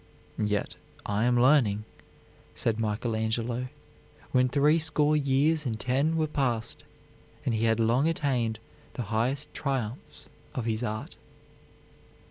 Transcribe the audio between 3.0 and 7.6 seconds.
Angelo, when threescore years and ten were past, and